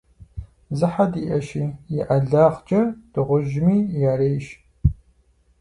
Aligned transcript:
Зы 0.77 0.87
хьэ 0.93 1.05
диӀэщи, 1.11 1.63
и 1.95 1.97
ӀэлагъкӀэ 2.07 2.81
дыгъужьми 3.11 3.77
ярейщ. 4.11 4.45